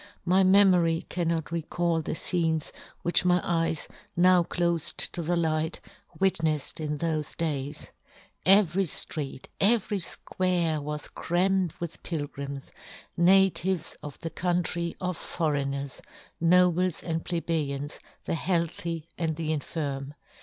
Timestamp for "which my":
3.03-3.39